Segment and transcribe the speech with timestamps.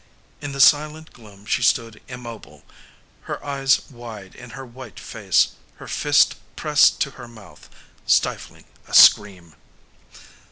[0.41, 2.63] In the silent gloom she stood immobile,
[3.29, 7.69] her eyes wide in her white face, her fist pressed to her mouth,
[8.07, 9.53] stifling a scream.